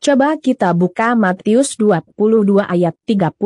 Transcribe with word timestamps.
Coba 0.00 0.40
kita 0.40 0.72
buka 0.72 1.12
Matius 1.12 1.76
22 1.76 2.64
ayat 2.64 2.96
39 3.04 3.36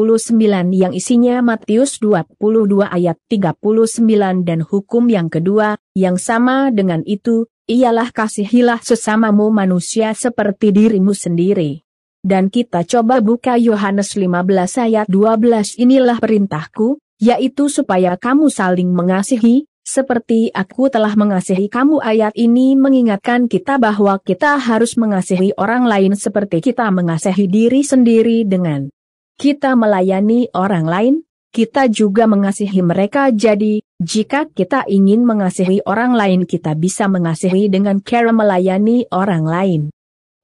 yang 0.70 0.94
isinya 0.94 1.42
Matius 1.42 1.98
22 1.98 2.78
ayat 2.86 3.18
39 3.26 4.46
dan 4.46 4.62
hukum 4.62 5.10
yang 5.10 5.26
kedua, 5.26 5.74
yang 5.98 6.14
sama 6.14 6.70
dengan 6.70 7.02
itu, 7.10 7.50
ialah 7.66 8.14
kasihilah 8.14 8.78
sesamamu 8.86 9.50
manusia 9.50 10.14
seperti 10.14 10.70
dirimu 10.70 11.10
sendiri. 11.10 11.82
Dan 12.22 12.54
kita 12.54 12.86
coba 12.86 13.18
buka 13.18 13.58
Yohanes 13.58 14.14
15 14.14 14.78
ayat 14.78 15.10
12 15.10 15.74
inilah 15.82 16.22
perintahku, 16.22 17.02
yaitu 17.18 17.66
supaya 17.66 18.14
kamu 18.14 18.46
saling 18.46 18.94
mengasihi, 18.94 19.66
seperti 19.84 20.48
aku 20.48 20.88
telah 20.88 21.12
mengasihi 21.12 21.68
kamu 21.68 22.00
ayat 22.00 22.32
ini 22.32 22.72
mengingatkan 22.72 23.52
kita 23.52 23.76
bahwa 23.76 24.16
kita 24.16 24.56
harus 24.56 24.96
mengasihi 24.96 25.52
orang 25.60 25.84
lain 25.84 26.16
seperti 26.16 26.64
kita 26.64 26.88
mengasihi 26.88 27.44
diri 27.44 27.84
sendiri 27.84 28.48
dengan 28.48 28.88
kita 29.36 29.76
melayani 29.76 30.48
orang 30.56 30.88
lain, 30.88 31.14
kita 31.52 31.86
juga 31.92 32.24
mengasihi 32.24 32.80
mereka 32.80 33.28
jadi, 33.28 33.84
jika 34.00 34.48
kita 34.48 34.88
ingin 34.88 35.22
mengasihi 35.22 35.84
orang 35.84 36.16
lain 36.16 36.48
kita 36.48 36.72
bisa 36.72 37.06
mengasihi 37.06 37.68
dengan 37.68 38.00
cara 38.00 38.32
melayani 38.32 39.06
orang 39.12 39.44
lain. 39.44 39.82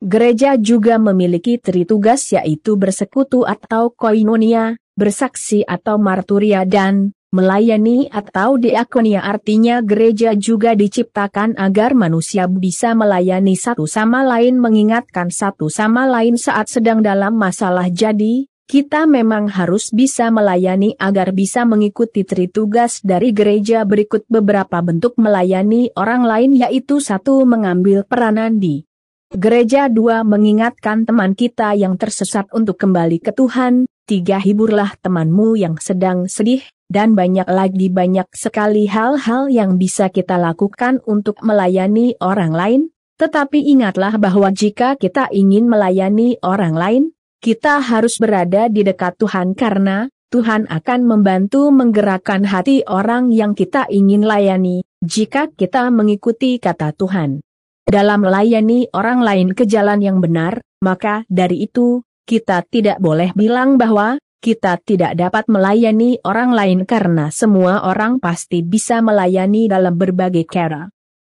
Gereja 0.01 0.57
juga 0.61 0.97
memiliki 0.97 1.57
tri 1.57 1.89
tugas 1.89 2.29
yaitu 2.35 2.77
bersekutu 2.77 3.49
atau 3.49 3.93
koinonia, 3.95 4.77
bersaksi 4.99 5.65
atau 5.65 5.97
marturia 5.97 6.65
dan 6.69 7.15
Melayani 7.31 8.11
atau 8.11 8.59
diakonia 8.59 9.23
artinya 9.23 9.79
gereja 9.87 10.35
juga 10.35 10.75
diciptakan 10.75 11.55
agar 11.55 11.95
manusia 11.95 12.51
bisa 12.51 12.91
melayani 12.91 13.55
satu 13.55 13.87
sama 13.87 14.27
lain 14.27 14.59
mengingatkan 14.59 15.31
satu 15.31 15.71
sama 15.71 16.11
lain 16.11 16.35
saat 16.35 16.67
sedang 16.67 17.07
dalam 17.07 17.39
masalah. 17.39 17.87
Jadi, 17.87 18.51
kita 18.67 19.07
memang 19.07 19.47
harus 19.47 19.95
bisa 19.95 20.27
melayani 20.35 20.99
agar 20.99 21.31
bisa 21.31 21.63
mengikuti 21.63 22.27
tri 22.27 22.51
tugas 22.51 22.99
dari 22.99 23.31
gereja 23.31 23.87
berikut. 23.87 24.27
Beberapa 24.27 24.83
bentuk 24.83 25.15
melayani 25.15 25.95
orang 25.95 26.27
lain 26.27 26.59
yaitu 26.59 26.99
satu 26.99 27.47
mengambil 27.47 28.03
peranan 28.03 28.59
di 28.59 28.91
Gereja 29.31 29.87
dua 29.87 30.27
mengingatkan 30.27 31.07
teman 31.07 31.39
kita 31.39 31.79
yang 31.79 31.95
tersesat 31.95 32.51
untuk 32.51 32.75
kembali 32.75 33.23
ke 33.23 33.31
Tuhan, 33.31 33.87
tiga 34.03 34.43
hiburlah 34.43 34.99
temanmu 34.99 35.55
yang 35.55 35.79
sedang 35.79 36.27
sedih, 36.27 36.67
dan 36.91 37.15
banyak 37.15 37.47
lagi 37.47 37.87
banyak 37.87 38.27
sekali 38.35 38.91
hal-hal 38.91 39.47
yang 39.47 39.79
bisa 39.79 40.11
kita 40.11 40.35
lakukan 40.35 40.99
untuk 41.07 41.39
melayani 41.47 42.19
orang 42.19 42.51
lain, 42.51 42.81
tetapi 43.15 43.63
ingatlah 43.63 44.19
bahwa 44.19 44.51
jika 44.51 44.99
kita 44.99 45.31
ingin 45.31 45.71
melayani 45.71 46.35
orang 46.43 46.75
lain, 46.75 47.03
kita 47.39 47.79
harus 47.79 48.19
berada 48.19 48.67
di 48.67 48.83
dekat 48.83 49.17
Tuhan 49.23 49.55
karena 49.55 50.11
Tuhan 50.35 50.67
akan 50.67 51.01
membantu 51.07 51.71
menggerakkan 51.71 52.47
hati 52.47 52.83
orang 52.87 53.31
yang 53.31 53.55
kita 53.55 53.87
ingin 53.91 54.27
layani, 54.27 54.83
jika 55.03 55.47
kita 55.51 55.91
mengikuti 55.95 56.59
kata 56.59 56.91
Tuhan. 56.95 57.43
Dalam 57.87 58.23
melayani 58.23 58.87
orang 58.95 59.23
lain 59.23 59.49
ke 59.55 59.67
jalan 59.67 59.99
yang 59.99 60.23
benar, 60.23 60.63
maka 60.83 61.27
dari 61.27 61.67
itu, 61.67 62.07
kita 62.31 62.63
tidak 62.71 63.03
boleh 63.03 63.35
bilang 63.35 63.75
bahwa 63.75 64.23
kita 64.41 64.81
tidak 64.81 65.21
dapat 65.21 65.45
melayani 65.47 66.17
orang 66.25 66.57
lain 66.57 66.89
karena 66.89 67.29
semua 67.29 67.85
orang 67.85 68.17
pasti 68.17 68.65
bisa 68.65 69.05
melayani 69.05 69.69
dalam 69.69 70.01
berbagai 70.01 70.49
cara. 70.49 70.89